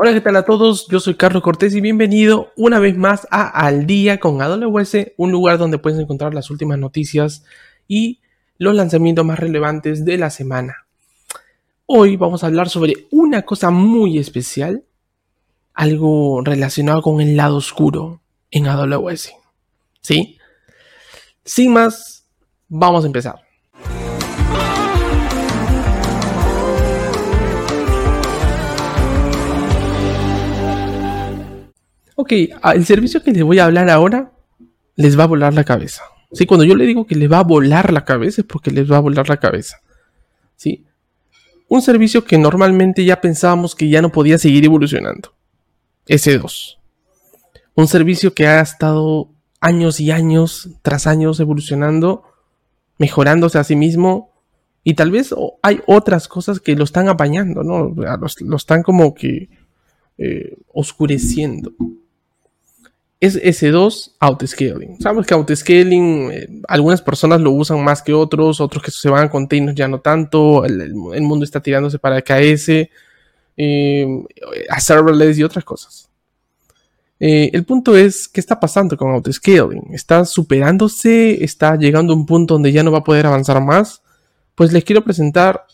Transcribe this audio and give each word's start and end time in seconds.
Hola, 0.00 0.12
¿qué 0.12 0.20
tal 0.20 0.36
a 0.36 0.44
todos? 0.44 0.86
Yo 0.86 1.00
soy 1.00 1.16
Carlos 1.16 1.42
Cortés 1.42 1.74
y 1.74 1.80
bienvenido 1.80 2.52
una 2.54 2.78
vez 2.78 2.96
más 2.96 3.26
a 3.32 3.48
Al 3.48 3.84
Día 3.84 4.20
con 4.20 4.40
AWS, 4.40 5.14
un 5.16 5.32
lugar 5.32 5.58
donde 5.58 5.78
puedes 5.78 5.98
encontrar 5.98 6.34
las 6.34 6.50
últimas 6.50 6.78
noticias 6.78 7.42
y 7.88 8.20
los 8.58 8.76
lanzamientos 8.76 9.26
más 9.26 9.40
relevantes 9.40 10.04
de 10.04 10.16
la 10.16 10.30
semana. 10.30 10.86
Hoy 11.86 12.16
vamos 12.16 12.44
a 12.44 12.46
hablar 12.46 12.68
sobre 12.68 13.08
una 13.10 13.42
cosa 13.42 13.72
muy 13.72 14.18
especial, 14.18 14.84
algo 15.74 16.42
relacionado 16.44 17.02
con 17.02 17.20
el 17.20 17.36
lado 17.36 17.56
oscuro 17.56 18.20
en 18.52 18.68
AWS. 18.68 19.32
¿Sí? 20.00 20.38
Sin 21.44 21.72
más, 21.72 22.24
vamos 22.68 23.02
a 23.02 23.08
empezar. 23.08 23.47
Ok, 32.20 32.32
ah, 32.62 32.72
el 32.72 32.84
servicio 32.84 33.22
que 33.22 33.30
les 33.30 33.44
voy 33.44 33.60
a 33.60 33.66
hablar 33.66 33.88
ahora 33.88 34.32
les 34.96 35.16
va 35.16 35.22
a 35.22 35.28
volar 35.28 35.54
la 35.54 35.62
cabeza. 35.62 36.02
Sí, 36.32 36.46
cuando 36.46 36.64
yo 36.64 36.74
le 36.74 36.84
digo 36.84 37.06
que 37.06 37.14
les 37.14 37.30
va 37.30 37.38
a 37.38 37.44
volar 37.44 37.92
la 37.92 38.04
cabeza 38.04 38.40
es 38.40 38.46
porque 38.48 38.72
les 38.72 38.90
va 38.90 38.96
a 38.96 39.00
volar 39.00 39.28
la 39.28 39.36
cabeza. 39.36 39.76
Sí. 40.56 40.84
Un 41.68 41.80
servicio 41.80 42.24
que 42.24 42.36
normalmente 42.36 43.04
ya 43.04 43.20
pensábamos 43.20 43.76
que 43.76 43.88
ya 43.88 44.02
no 44.02 44.10
podía 44.10 44.36
seguir 44.36 44.64
evolucionando. 44.64 45.32
S2. 46.08 46.78
Un 47.76 47.86
servicio 47.86 48.34
que 48.34 48.48
ha 48.48 48.62
estado 48.62 49.30
años 49.60 50.00
y 50.00 50.10
años 50.10 50.70
tras 50.82 51.06
años 51.06 51.38
evolucionando, 51.38 52.24
mejorándose 52.98 53.60
a 53.60 53.64
sí 53.64 53.76
mismo. 53.76 54.32
Y 54.82 54.94
tal 54.94 55.12
vez 55.12 55.32
hay 55.62 55.82
otras 55.86 56.26
cosas 56.26 56.58
que 56.58 56.74
lo 56.74 56.82
están 56.82 57.08
apañando, 57.08 57.62
¿no? 57.62 57.94
Lo, 57.94 58.56
están 58.56 58.82
como 58.82 59.14
que 59.14 59.50
eh, 60.18 60.56
oscureciendo 60.74 61.70
es 63.20 63.36
S2 63.42 64.12
autoscaling. 64.20 65.00
Sabemos 65.00 65.26
que 65.26 65.34
autoscaling, 65.34 66.30
eh, 66.30 66.48
algunas 66.68 67.02
personas 67.02 67.40
lo 67.40 67.50
usan 67.50 67.82
más 67.82 68.00
que 68.00 68.14
otros, 68.14 68.60
otros 68.60 68.82
que 68.82 68.90
se 68.90 69.08
van 69.08 69.24
a 69.24 69.30
containers 69.30 69.76
ya 69.76 69.88
no 69.88 70.00
tanto, 70.00 70.64
el, 70.64 70.94
mundo 70.94 71.44
está 71.44 71.60
tirándose 71.60 71.98
para 71.98 72.22
KS, 72.22 72.88
eh, 73.56 74.06
a 74.70 74.80
serverless 74.80 75.38
y 75.38 75.42
otras 75.42 75.64
cosas. 75.64 76.08
Eh, 77.20 77.50
el 77.52 77.64
punto 77.64 77.96
es, 77.96 78.28
¿qué 78.28 78.38
está 78.38 78.60
pasando 78.60 78.96
con 78.96 79.10
autoscaling? 79.10 79.92
¿Está 79.92 80.24
superándose? 80.24 81.42
¿Está 81.42 81.74
llegando 81.74 82.12
a 82.12 82.16
un 82.16 82.26
punto 82.26 82.54
donde 82.54 82.70
ya 82.70 82.84
no 82.84 82.92
va 82.92 82.98
a 82.98 83.04
poder 83.04 83.26
avanzar 83.26 83.60
más? 83.60 84.02
Pues 84.54 84.72
les 84.72 84.84
quiero 84.84 85.02
presentar 85.02 85.66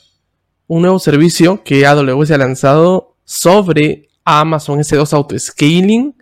un 0.66 0.80
nuevo 0.80 0.98
servicio 0.98 1.62
que 1.62 1.84
AWS 1.84 2.30
ha 2.30 2.38
lanzado 2.38 3.16
sobre 3.26 4.08
Amazon 4.24 4.78
S2 4.78 5.12
Autoscaling 5.12 6.14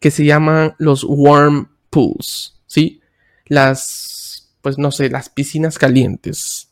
que 0.00 0.10
se 0.10 0.24
llaman 0.24 0.74
los 0.78 1.04
warm 1.04 1.68
pools, 1.90 2.56
¿sí? 2.66 3.00
Las, 3.46 4.50
pues 4.62 4.78
no 4.78 4.90
sé, 4.90 5.10
las 5.10 5.28
piscinas 5.28 5.78
calientes. 5.78 6.70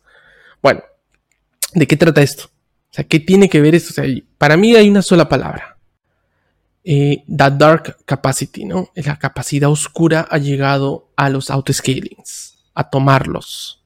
Bueno, 0.63 0.83
¿de 1.75 1.87
qué 1.87 1.97
trata 1.97 2.23
esto? 2.23 2.45
O 2.45 2.95
sea, 2.97 3.05
¿qué 3.05 3.21
tiene 3.21 3.49
que 3.49 3.61
ver 3.61 3.75
esto? 3.75 3.91
O 3.91 3.95
sea, 3.95 4.05
para 4.39 4.57
mí 4.57 4.75
hay 4.75 4.89
una 4.89 5.03
sola 5.03 5.29
palabra. 5.29 5.79
Eh, 6.85 7.25
the 7.27 7.51
dark 7.51 7.99
capacity, 8.05 8.65
¿no? 8.65 8.91
La 8.95 9.19
capacidad 9.19 9.69
oscura 9.69 10.27
ha 10.31 10.39
llegado 10.39 11.11
a 11.17 11.29
los 11.29 11.51
autoscalings, 11.51 12.59
a 12.75 12.89
tomarlos. 12.89 13.83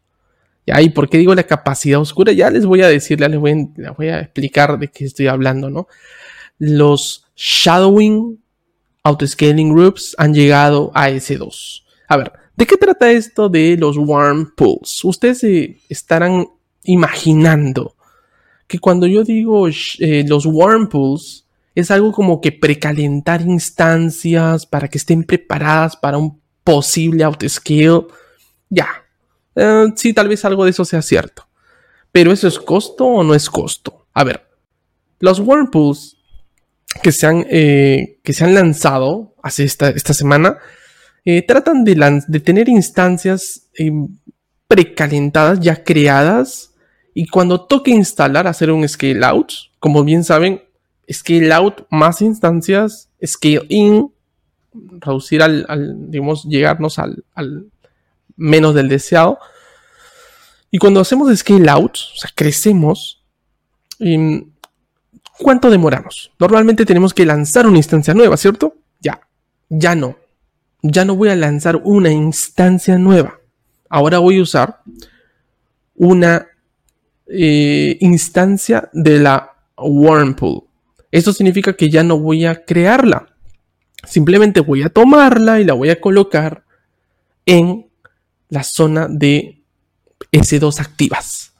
¿Y 0.66 0.90
por 0.90 1.08
qué 1.08 1.18
digo 1.18 1.34
la 1.34 1.44
capacidad 1.44 2.00
oscura? 2.00 2.32
Ya 2.32 2.50
les 2.50 2.64
voy 2.64 2.82
a 2.82 2.88
decir, 2.88 3.20
les 3.20 3.38
voy 3.38 3.70
les 3.76 3.96
voy 3.96 4.08
a 4.08 4.20
explicar 4.20 4.78
de 4.78 4.88
qué 4.88 5.04
estoy 5.04 5.26
hablando, 5.26 5.70
¿no? 5.70 5.88
Los 6.58 7.24
shadowing 7.34 8.38
autoscaling 9.02 9.72
groups 9.72 10.14
han 10.18 10.34
llegado 10.34 10.90
a 10.94 11.10
S2. 11.10 11.82
A 12.08 12.16
ver, 12.16 12.32
¿de 12.56 12.66
qué 12.66 12.76
trata 12.76 13.10
esto 13.10 13.48
de 13.48 13.76
los 13.76 13.96
warm 13.96 14.52
pools? 14.54 15.04
Ustedes 15.04 15.38
se 15.38 15.80
estarán 15.88 16.46
imaginando 16.84 17.94
que 18.66 18.78
cuando 18.78 19.06
yo 19.06 19.24
digo 19.24 19.68
eh, 19.68 20.24
los 20.26 20.46
warm 20.46 20.88
pools 20.88 21.46
es 21.74 21.90
algo 21.90 22.12
como 22.12 22.40
que 22.40 22.52
precalentar 22.52 23.42
instancias 23.42 24.66
para 24.66 24.88
que 24.88 24.98
estén 24.98 25.24
preparadas 25.24 25.96
para 25.96 26.18
un 26.18 26.40
posible 26.64 27.24
autoscale. 27.24 28.06
Ya, 28.68 28.88
eh, 29.54 29.86
sí, 29.96 30.12
tal 30.12 30.28
vez 30.28 30.44
algo 30.44 30.64
de 30.64 30.70
eso 30.70 30.84
sea 30.84 31.02
cierto. 31.02 31.46
Pero 32.12 32.32
¿eso 32.32 32.48
es 32.48 32.58
costo 32.58 33.06
o 33.06 33.22
no 33.22 33.34
es 33.34 33.48
costo? 33.48 34.06
A 34.12 34.24
ver, 34.24 34.46
los 35.20 35.38
warm 35.38 35.70
pools 35.70 36.16
que 37.02 37.12
se 37.12 37.26
han, 37.26 37.46
eh, 37.48 38.18
que 38.22 38.32
se 38.32 38.44
han 38.44 38.54
lanzado 38.54 39.34
hace 39.42 39.64
esta, 39.64 39.92
semana 40.14 40.58
eh, 41.24 41.42
tratan 41.42 41.84
de, 41.84 42.40
tener 42.40 42.68
instancias 42.68 43.68
eh, 43.78 43.92
precalentadas, 44.66 45.60
ya 45.60 45.82
creadas, 45.84 46.74
y 47.14 47.26
cuando 47.26 47.66
toque 47.66 47.90
instalar, 47.90 48.46
hacer 48.46 48.70
un 48.70 48.88
scale 48.88 49.24
out, 49.24 49.52
como 49.78 50.04
bien 50.04 50.24
saben, 50.24 50.62
scale 51.10 51.52
out 51.52 51.86
más 51.90 52.22
instancias, 52.22 53.10
scale 53.24 53.66
in, 53.68 54.12
reducir 54.72 55.42
al, 55.42 56.10
digamos, 56.10 56.44
llegarnos 56.44 56.98
al, 56.98 57.24
menos 58.36 58.74
del 58.74 58.88
deseado. 58.88 59.38
Y 60.70 60.78
cuando 60.78 61.00
hacemos 61.00 61.36
scale 61.36 61.68
out, 61.68 61.96
o 61.96 62.16
sea, 62.16 62.30
crecemos, 62.34 63.24
em, 63.98 64.50
¿Cuánto 65.42 65.70
demoramos? 65.70 66.32
Normalmente 66.38 66.84
tenemos 66.84 67.14
que 67.14 67.24
lanzar 67.24 67.66
una 67.66 67.78
instancia 67.78 68.12
nueva, 68.12 68.36
¿cierto? 68.36 68.74
Ya, 69.00 69.20
ya 69.70 69.94
no. 69.94 70.16
Ya 70.82 71.04
no 71.04 71.16
voy 71.16 71.30
a 71.30 71.36
lanzar 71.36 71.76
una 71.82 72.10
instancia 72.10 72.98
nueva. 72.98 73.40
Ahora 73.88 74.18
voy 74.18 74.38
a 74.38 74.42
usar 74.42 74.80
una 75.94 76.46
eh, 77.26 77.96
instancia 78.00 78.90
de 78.92 79.18
la 79.18 79.52
Wormpool. 79.78 80.64
Esto 81.10 81.32
significa 81.32 81.74
que 81.74 81.88
ya 81.88 82.02
no 82.02 82.18
voy 82.18 82.44
a 82.44 82.64
crearla. 82.64 83.26
Simplemente 84.04 84.60
voy 84.60 84.82
a 84.82 84.90
tomarla 84.90 85.60
y 85.60 85.64
la 85.64 85.72
voy 85.72 85.88
a 85.88 86.00
colocar 86.00 86.64
en 87.46 87.86
la 88.50 88.62
zona 88.62 89.08
de 89.08 89.62
S2 90.32 90.80
activas. 90.80 91.54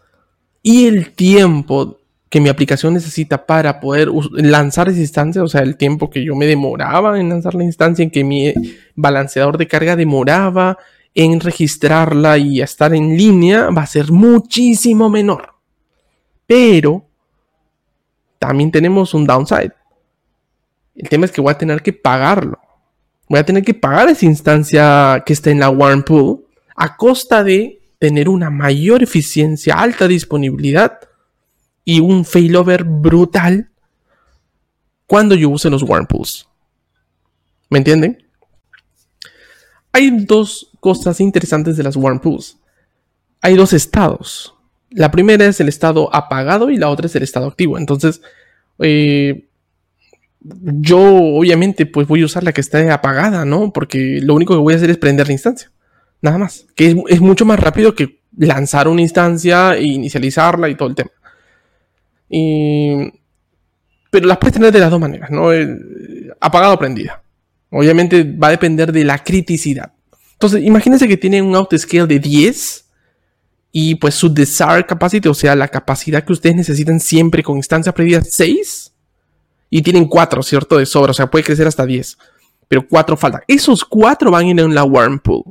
Y 0.63 0.87
el 0.87 1.13
tiempo 1.13 2.00
que 2.31 2.41
mi 2.41 2.49
aplicación 2.49 2.95
necesita 2.95 3.45
para 3.45 3.81
poder 3.81 4.09
lanzar 4.35 4.89
esa 4.89 5.01
instancia, 5.01 5.43
o 5.43 5.49
sea, 5.49 5.63
el 5.63 5.77
tiempo 5.77 6.09
que 6.09 6.25
yo 6.25 6.37
me 6.37 6.47
demoraba 6.47 7.19
en 7.19 7.29
lanzar 7.29 7.57
la 7.57 7.65
instancia, 7.65 8.05
en 8.05 8.11
que 8.11 8.23
mi 8.23 8.55
balanceador 8.95 9.59
de 9.59 9.67
carga 9.67 9.97
demoraba 9.97 10.79
en 11.13 11.41
registrarla 11.41 12.39
y 12.39 12.63
estar 12.63 12.95
en 12.95 13.17
línea, 13.17 13.71
va 13.71 13.83
a 13.83 13.87
ser 13.87 14.13
muchísimo 14.13 15.11
menor. 15.11 15.55
Pero 16.47 17.05
también 18.39 18.71
tenemos 18.71 19.13
un 19.13 19.27
downside. 19.27 19.73
El 20.95 21.09
tema 21.09 21.25
es 21.25 21.33
que 21.33 21.41
voy 21.41 21.51
a 21.51 21.59
tener 21.59 21.83
que 21.83 21.93
pagarlo. 21.93 22.61
Voy 23.29 23.41
a 23.41 23.45
tener 23.45 23.65
que 23.65 23.75
pagar 23.75 24.09
esa 24.09 24.27
instancia 24.27 25.25
que 25.27 25.33
está 25.33 25.51
en 25.51 25.59
la 25.59 25.71
warm 25.71 26.05
pool 26.05 26.47
a 26.77 26.97
costa 26.97 27.43
de 27.43 27.81
tener 27.99 28.29
una 28.29 28.51
mayor 28.51 29.03
eficiencia, 29.03 29.75
alta 29.75 30.07
disponibilidad 30.07 31.10
y 31.85 32.01
un 32.01 32.25
failover 32.25 32.85
brutal 32.85 33.71
cuando 35.07 35.35
yo 35.35 35.49
use 35.49 35.71
los 35.71 35.85
pools. 35.85 36.49
¿Me 37.69 37.79
entienden? 37.79 38.25
Hay 39.93 40.25
dos 40.25 40.71
cosas 40.79 41.21
interesantes 41.21 41.77
de 41.77 41.83
las 41.83 41.97
pools. 41.97 42.59
Hay 43.41 43.57
dos 43.57 43.73
estados. 43.73 44.55
La 44.91 45.11
primera 45.11 45.47
es 45.47 45.61
el 45.61 45.69
estado 45.69 46.15
apagado 46.15 46.71
y 46.71 46.77
la 46.77 46.91
otra 46.91 47.07
es 47.07 47.17
el 47.17 47.23
estado 47.23 47.47
activo. 47.47 47.79
Entonces, 47.79 48.21
eh, 48.79 49.49
yo 50.41 51.01
obviamente 51.01 51.87
pues 51.87 52.07
voy 52.07 52.23
a 52.23 52.27
usar 52.27 52.45
la 52.45 52.53
que 52.53 52.61
esté 52.61 52.91
apagada, 52.91 53.45
¿no? 53.45 53.73
Porque 53.73 54.21
lo 54.23 54.35
único 54.35 54.55
que 54.55 54.61
voy 54.61 54.75
a 54.75 54.77
hacer 54.77 54.91
es 54.91 54.99
prender 54.99 55.27
la 55.27 55.33
instancia. 55.33 55.71
Nada 56.23 56.39
más. 56.39 56.67
Que 56.77 56.89
es, 56.89 56.97
es 57.09 57.21
mucho 57.21 57.45
más 57.45 57.59
rápido 57.59 57.95
que 57.95 58.21
lanzar 58.37 58.89
una 58.89 59.03
instancia 59.03 59.75
e 59.75 59.85
inicializarla 59.85 60.69
y 60.69 60.77
todo 60.77 60.89
el 60.89 60.95
tema 60.95 61.11
pero 62.31 64.27
las 64.27 64.39
puedes 64.39 64.55
tener 64.55 64.73
de 64.73 64.79
las 64.79 64.91
dos 64.91 65.01
maneras, 65.01 65.31
¿no? 65.31 65.51
apagado 66.41 66.75
o 66.75 66.79
prendida. 66.79 67.23
Obviamente 67.71 68.25
va 68.25 68.49
a 68.49 68.53
depender 68.53 68.93
de 68.93 69.05
la 69.05 69.23
criticidad. 69.23 69.93
Entonces, 70.33 70.63
imagínense 70.65 71.07
que 71.07 71.17
tienen 71.17 71.45
un 71.45 71.55
autoscale 71.55 72.07
de 72.07 72.19
10 72.19 72.87
y 73.73 73.95
pues 73.97 74.15
su 74.15 74.33
desired 74.33 74.87
capacity, 74.87 75.29
o 75.29 75.35
sea, 75.35 75.55
la 75.55 75.69
capacidad 75.69 76.25
que 76.25 76.33
ustedes 76.33 76.57
necesitan 76.57 76.99
siempre 76.99 77.43
con 77.43 77.57
instancias 77.57 77.95
prendidas 77.95 78.29
6 78.31 78.93
y 79.69 79.83
tienen 79.83 80.07
4, 80.07 80.43
¿cierto? 80.43 80.79
De 80.79 80.87
sobra, 80.87 81.13
o 81.13 81.15
sea, 81.15 81.31
puede 81.31 81.45
crecer 81.45 81.67
hasta 81.67 81.87
10, 81.87 82.19
pero 82.67 82.87
4 82.89 83.17
faltan. 83.17 83.43
Esos 83.47 83.85
4 83.85 84.31
van 84.31 84.47
a 84.47 84.49
ir 84.49 84.61
en 84.61 84.75
la 84.75 84.83
warm 84.83 85.21
pool, 85.21 85.45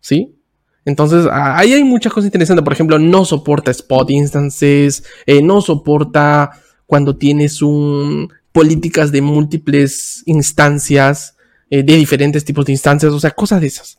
¿sí? 0.00 0.36
Entonces, 0.84 1.26
ahí 1.30 1.72
hay 1.72 1.84
muchas 1.84 2.12
cosas 2.12 2.26
interesantes. 2.26 2.64
Por 2.64 2.72
ejemplo, 2.72 2.98
no 2.98 3.24
soporta 3.24 3.70
spot 3.70 4.10
instances, 4.10 5.04
eh, 5.26 5.42
no 5.42 5.60
soporta 5.60 6.50
cuando 6.86 7.16
tienes 7.16 7.62
un 7.62 8.32
políticas 8.52 9.10
de 9.10 9.22
múltiples 9.22 10.22
instancias, 10.26 11.36
eh, 11.70 11.82
de 11.82 11.96
diferentes 11.96 12.44
tipos 12.44 12.66
de 12.66 12.72
instancias, 12.72 13.12
o 13.12 13.18
sea, 13.18 13.30
cosas 13.30 13.60
de 13.60 13.66
esas. 13.66 13.98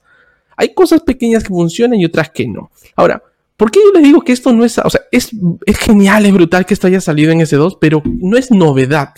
Hay 0.55 0.73
cosas 0.73 1.01
pequeñas 1.01 1.43
que 1.43 1.49
funcionan 1.49 1.99
y 1.99 2.05
otras 2.05 2.29
que 2.29 2.47
no. 2.47 2.71
Ahora, 2.95 3.23
¿por 3.57 3.71
qué 3.71 3.79
yo 3.83 3.91
les 3.93 4.03
digo 4.03 4.21
que 4.21 4.31
esto 4.31 4.53
no 4.53 4.63
es, 4.63 4.77
o 4.77 4.89
sea, 4.89 5.01
es, 5.11 5.31
es 5.65 5.77
genial, 5.77 6.25
es 6.25 6.33
brutal 6.33 6.65
que 6.65 6.75
esto 6.75 6.85
haya 6.85 7.01
salido 7.01 7.31
en 7.31 7.39
S2, 7.39 7.79
pero 7.81 8.03
no 8.05 8.37
es 8.37 8.51
novedad? 8.51 9.13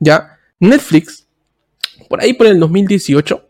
Ya, 0.00 0.38
Netflix, 0.58 1.28
por 2.08 2.20
ahí 2.20 2.32
por 2.32 2.48
el 2.48 2.58
2018, 2.58 3.45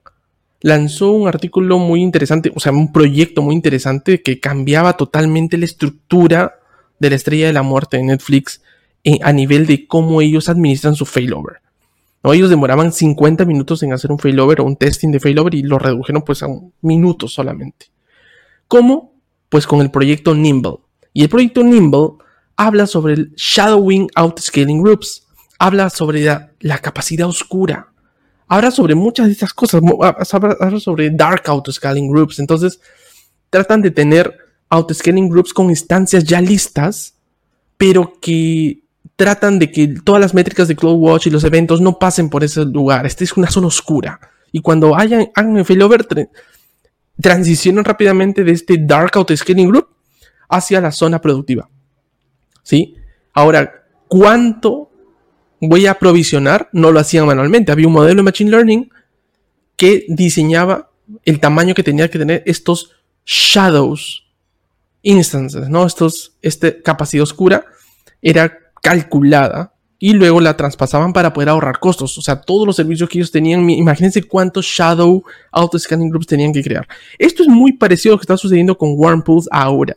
lanzó 0.60 1.12
un 1.12 1.28
artículo 1.28 1.78
muy 1.78 2.02
interesante, 2.02 2.52
o 2.54 2.60
sea, 2.60 2.72
un 2.72 2.92
proyecto 2.92 3.42
muy 3.42 3.54
interesante 3.54 4.22
que 4.22 4.40
cambiaba 4.40 4.96
totalmente 4.96 5.58
la 5.58 5.64
estructura 5.64 6.60
de 6.98 7.10
la 7.10 7.16
estrella 7.16 7.46
de 7.46 7.52
la 7.52 7.62
muerte 7.62 7.98
de 7.98 8.04
Netflix 8.04 8.62
eh, 9.04 9.18
a 9.22 9.32
nivel 9.32 9.66
de 9.66 9.86
cómo 9.86 10.20
ellos 10.20 10.48
administran 10.48 10.94
su 10.94 11.06
failover. 11.06 11.60
¿no? 12.22 12.32
Ellos 12.32 12.50
demoraban 12.50 12.92
50 12.92 13.44
minutos 13.44 13.82
en 13.82 13.92
hacer 13.92 14.10
un 14.10 14.18
failover 14.18 14.60
o 14.60 14.64
un 14.64 14.76
testing 14.76 15.10
de 15.10 15.20
failover 15.20 15.54
y 15.54 15.62
lo 15.62 15.78
redujeron 15.78 16.22
pues 16.22 16.42
a 16.42 16.46
un 16.46 16.72
minuto 16.80 17.28
solamente. 17.28 17.86
¿Cómo? 18.68 19.14
Pues 19.48 19.66
con 19.66 19.80
el 19.80 19.90
proyecto 19.90 20.34
Nimble. 20.34 20.78
Y 21.12 21.22
el 21.22 21.28
proyecto 21.28 21.62
Nimble 21.62 22.24
habla 22.56 22.86
sobre 22.86 23.14
el 23.14 23.32
shadowing 23.36 24.08
outscaling 24.14 24.82
groups, 24.82 25.26
habla 25.58 25.90
sobre 25.90 26.24
la, 26.24 26.78
capacidad 26.78 27.28
oscura, 27.28 27.92
habla 28.48 28.70
sobre 28.70 28.94
muchas 28.94 29.26
de 29.26 29.32
estas 29.32 29.52
cosas, 29.52 29.82
habla 30.32 30.80
sobre 30.80 31.10
dark 31.10 31.42
autoscaling 31.46 32.10
groups. 32.10 32.38
Entonces, 32.38 32.80
tratan 33.50 33.82
de 33.82 33.90
tener 33.90 34.36
autoscaling 34.68 35.28
groups 35.28 35.52
con 35.52 35.70
instancias 35.70 36.24
ya 36.24 36.40
listas, 36.40 37.14
pero 37.76 38.18
que 38.20 38.82
tratan 39.16 39.58
de 39.58 39.70
que 39.70 39.88
todas 39.88 40.20
las 40.20 40.34
métricas 40.34 40.68
de 40.68 40.76
CloudWatch 40.76 41.26
y 41.26 41.30
los 41.30 41.44
eventos 41.44 41.80
no 41.80 41.98
pasen 41.98 42.28
por 42.28 42.44
ese 42.44 42.64
lugar. 42.64 43.06
Esta 43.06 43.24
es 43.24 43.36
una 43.36 43.50
zona 43.50 43.68
oscura. 43.68 44.20
Y 44.52 44.60
cuando 44.60 44.96
hayan, 44.96 45.30
hagan 45.34 45.64
failover, 45.64 46.06
transicionan 47.20 47.84
rápidamente 47.84 48.44
de 48.44 48.52
este 48.52 48.76
Dark 48.78 49.12
Autoscaling 49.14 49.68
Group 49.68 49.88
hacia 50.48 50.80
la 50.80 50.92
zona 50.92 51.20
productiva. 51.20 51.68
¿Sí? 52.62 52.96
Ahora, 53.32 53.86
¿cuánto 54.08 54.85
voy 55.60 55.86
a 55.86 55.98
provisionar? 55.98 56.68
No 56.72 56.92
lo 56.92 57.00
hacían 57.00 57.26
manualmente. 57.26 57.72
Había 57.72 57.86
un 57.86 57.92
modelo 57.92 58.16
de 58.16 58.22
Machine 58.22 58.50
Learning 58.50 58.90
que 59.76 60.04
diseñaba 60.08 60.90
el 61.24 61.40
tamaño 61.40 61.74
que 61.74 61.82
tenía 61.82 62.10
que 62.10 62.18
tener 62.18 62.42
estos 62.46 62.92
shadows 63.24 64.24
instances, 65.02 65.68
¿no? 65.68 65.86
Estos, 65.86 66.36
esta 66.42 66.82
capacidad 66.82 67.22
oscura 67.22 67.64
era 68.22 68.58
calculada 68.82 69.72
y 69.98 70.12
luego 70.12 70.40
la 70.40 70.56
traspasaban 70.56 71.12
para 71.12 71.32
poder 71.32 71.48
ahorrar 71.48 71.78
costos. 71.78 72.18
O 72.18 72.22
sea, 72.22 72.40
todos 72.40 72.66
los 72.66 72.76
servicios 72.76 73.08
que 73.08 73.18
ellos 73.18 73.30
tenían, 73.30 73.68
imagínense 73.70 74.22
cuántos 74.22 74.66
Shadow 74.66 75.22
Auto 75.52 75.78
Scanning 75.78 76.10
Groups 76.10 76.26
tenían 76.26 76.52
que 76.52 76.62
crear. 76.62 76.86
Esto 77.18 77.42
es 77.42 77.48
muy 77.48 77.72
parecido 77.72 78.12
a 78.12 78.14
lo 78.14 78.18
que 78.18 78.24
está 78.24 78.36
sucediendo 78.36 78.76
con 78.76 78.94
Warmpools 78.96 79.48
ahora. 79.50 79.96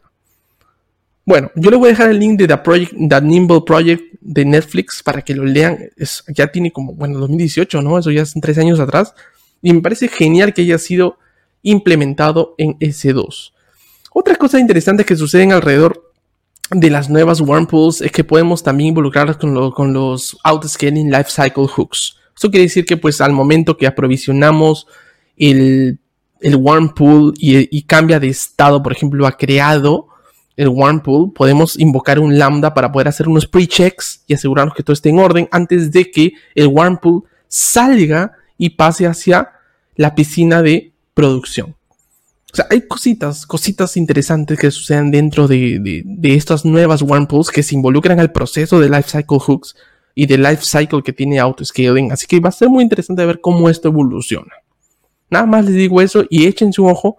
Bueno, 1.30 1.52
yo 1.54 1.70
les 1.70 1.78
voy 1.78 1.90
a 1.90 1.92
dejar 1.92 2.10
el 2.10 2.18
link 2.18 2.40
de 2.40 2.48
The, 2.48 2.58
Project, 2.58 2.94
Nimble 2.94 3.62
Project 3.62 4.16
de 4.20 4.46
Netflix 4.46 5.04
para 5.04 5.22
que 5.22 5.36
lo 5.36 5.46
lean. 5.46 5.78
Es, 5.96 6.24
ya 6.28 6.48
tiene 6.48 6.72
como, 6.72 6.96
bueno, 6.96 7.20
2018, 7.20 7.84
¿no? 7.84 8.00
Eso 8.00 8.10
ya 8.10 8.26
son 8.26 8.42
tres 8.42 8.58
años 8.58 8.80
atrás. 8.80 9.14
Y 9.62 9.72
me 9.72 9.80
parece 9.80 10.08
genial 10.08 10.56
que 10.56 10.64
haya 10.64 10.80
sido 10.80 11.20
implementado 11.62 12.56
en 12.58 12.80
S2. 12.80 13.52
Otra 14.12 14.38
cosa 14.38 14.60
interesante 14.60 15.06
que 15.06 15.16
suceden 15.16 15.52
alrededor 15.52 16.12
de 16.72 16.90
las 16.90 17.12
nuevas 17.12 17.42
wormpools 17.42 18.02
es 18.02 18.12
que 18.12 18.24
podemos 18.24 18.64
también 18.64 18.88
involucrarlas 18.88 19.38
con, 19.38 19.70
con 19.70 19.94
los 19.94 20.36
Autoscaling 20.44 21.12
Lifecycle 21.12 21.68
Hooks. 21.68 22.16
Eso 22.36 22.50
quiere 22.50 22.64
decir 22.64 22.86
que 22.86 22.98
pues 22.98 23.22
al 23.22 23.34
momento 23.34 23.78
que 23.78 23.86
aprovisionamos 23.86 24.88
el, 25.38 26.00
el 26.42 26.56
wormpool 26.56 27.36
y, 27.38 27.78
y, 27.78 27.84
cambia 27.84 28.20
de 28.20 28.30
estado, 28.30 28.82
por 28.82 28.94
ejemplo, 28.94 29.28
ha 29.28 29.38
creado 29.38 30.09
el 30.60 30.68
wormpool, 30.68 31.32
podemos 31.32 31.80
invocar 31.80 32.20
un 32.20 32.38
lambda 32.38 32.74
para 32.74 32.92
poder 32.92 33.08
hacer 33.08 33.30
unos 33.30 33.48
pre-checks 33.48 34.26
y 34.28 34.34
asegurarnos 34.34 34.76
que 34.76 34.84
todo 34.84 34.94
esté 34.94 35.08
en 35.08 35.20
orden 35.20 35.48
antes 35.54 35.90
de 35.90 36.12
que 36.12 36.34
el 36.54 36.68
wormpool 36.68 37.24
salga 37.48 38.34
y 38.58 38.72
pase 38.72 39.08
hacia 39.08 39.54
la 39.96 40.14
piscina 40.16 40.62
de 40.62 40.92
producción. 41.14 41.78
O 42.52 42.56
sea, 42.58 42.68
hay 42.70 42.82
cositas, 42.82 43.46
cositas 43.46 43.96
interesantes 43.96 44.60
que 44.60 44.70
suceden 44.70 45.12
dentro 45.12 45.48
de, 45.48 46.04
estas 46.24 46.66
nuevas 46.66 47.04
wormpools 47.04 47.52
que 47.52 47.64
se 47.64 47.76
involucran 47.76 48.20
al 48.20 48.34
proceso 48.34 48.82
de 48.82 48.90
lifecycle 48.90 49.40
hooks 49.40 49.78
y 50.14 50.26
de 50.26 50.40
lifecycle 50.40 51.02
que 51.02 51.14
tiene 51.14 51.40
autoscaling. 51.40 52.12
Así 52.12 52.28
que 52.28 52.42
va 52.42 52.50
a 52.50 52.52
ser 52.52 52.68
muy 52.68 52.84
interesante 52.84 53.26
ver 53.26 53.40
cómo 53.40 53.70
esto 53.70 53.88
evoluciona. 53.88 54.52
Nada 55.30 55.46
más 55.46 55.64
les 55.64 55.76
digo 55.76 56.02
eso 56.02 56.26
y 56.30 56.48
echen 56.48 56.74
su 56.74 56.86
ojo 56.86 57.16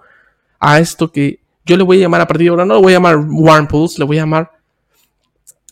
a 0.58 0.78
esto 0.78 1.10
que 1.10 1.40
yo 1.70 1.76
le 1.76 1.84
voy 1.84 1.98
a 1.98 2.00
llamar 2.00 2.20
a 2.20 2.26
partir 2.26 2.46
de 2.46 2.50
ahora, 2.50 2.64
no 2.64 2.74
lo 2.74 2.82
voy 2.82 2.92
a 2.92 2.96
llamar 2.96 3.18
wormpools, 3.18 3.96
le 3.96 4.04
voy 4.04 4.18
a 4.18 4.22
llamar 4.22 4.50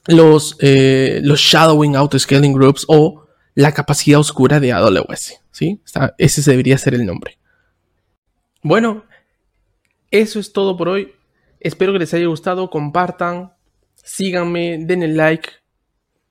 los, 0.06 0.56
eh, 0.60 1.18
los 1.24 1.40
shadowing 1.40 1.96
autoscaling 1.96 2.52
groups 2.52 2.84
o 2.86 3.26
la 3.56 3.72
capacidad 3.72 4.20
oscura 4.20 4.60
de 4.60 4.72
AWS. 4.72 5.40
¿sí? 5.50 5.80
ese 6.18 6.50
debería 6.50 6.78
ser 6.78 6.94
el 6.94 7.04
nombre. 7.04 7.36
Bueno, 8.62 9.06
eso 10.12 10.38
es 10.38 10.52
todo 10.52 10.76
por 10.76 10.88
hoy. 10.88 11.14
Espero 11.58 11.92
que 11.92 11.98
les 11.98 12.14
haya 12.14 12.26
gustado. 12.26 12.70
Compartan, 12.70 13.52
síganme, 13.96 14.78
denle 14.78 15.08
like. 15.08 15.50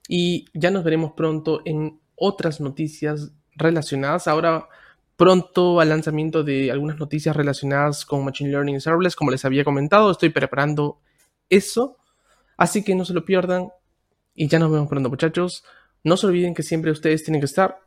Y 0.08 0.46
ya 0.54 0.72
nos 0.72 0.86
veremos 0.86 1.12
pronto 1.12 1.62
en 1.66 2.00
otras 2.16 2.62
noticias 2.62 3.34
relacionadas. 3.58 4.30
Ahora 4.30 4.70
pronto 5.18 5.82
al 5.82 5.90
lanzamiento 5.90 6.44
de 6.44 6.72
algunas 6.72 6.98
noticias 6.98 7.36
relacionadas 7.36 8.06
con 8.06 8.24
Machine 8.24 8.52
Learning 8.52 8.80
Serverless, 8.80 9.16
como 9.16 9.32
les 9.32 9.44
había 9.44 9.66
comentado. 9.66 10.12
Estoy 10.12 10.30
preparando 10.30 11.00
eso. 11.50 11.98
Así 12.56 12.84
que 12.84 12.96
no 12.96 13.04
se 13.04 13.14
lo 13.14 13.26
pierdan. 13.26 13.70
Y 14.36 14.48
ya 14.48 14.60
nos 14.60 14.72
vemos 14.72 14.88
pronto, 14.88 15.10
muchachos. 15.10 15.66
No 16.04 16.16
se 16.16 16.28
olviden 16.28 16.54
que 16.54 16.64
siempre 16.64 16.92
ustedes 16.92 17.24
tienen 17.24 17.42
que 17.42 17.46
estar 17.46 17.80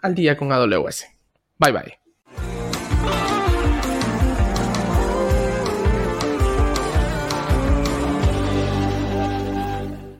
al 0.00 0.14
día 0.14 0.36
con 0.36 0.50
AWS. 0.50 1.06
Bye 1.58 1.72
bye. 1.72 2.07